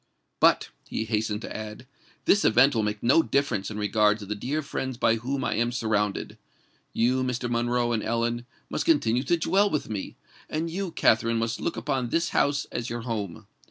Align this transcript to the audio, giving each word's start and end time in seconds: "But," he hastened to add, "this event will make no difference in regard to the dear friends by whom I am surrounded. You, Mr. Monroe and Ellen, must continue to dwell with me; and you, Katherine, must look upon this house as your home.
"But," 0.39 0.69
he 0.87 1.05
hastened 1.05 1.43
to 1.43 1.55
add, 1.55 1.85
"this 2.25 2.43
event 2.43 2.73
will 2.73 2.81
make 2.81 3.03
no 3.03 3.21
difference 3.21 3.69
in 3.69 3.77
regard 3.77 4.17
to 4.17 4.25
the 4.25 4.33
dear 4.33 4.63
friends 4.63 4.97
by 4.97 5.17
whom 5.17 5.43
I 5.43 5.53
am 5.53 5.71
surrounded. 5.71 6.39
You, 6.91 7.21
Mr. 7.23 7.47
Monroe 7.47 7.91
and 7.91 8.01
Ellen, 8.01 8.47
must 8.67 8.85
continue 8.85 9.21
to 9.21 9.37
dwell 9.37 9.69
with 9.69 9.89
me; 9.91 10.15
and 10.49 10.71
you, 10.71 10.89
Katherine, 10.89 11.37
must 11.37 11.61
look 11.61 11.77
upon 11.77 12.09
this 12.09 12.29
house 12.29 12.65
as 12.71 12.89
your 12.89 13.01
home. 13.01 13.45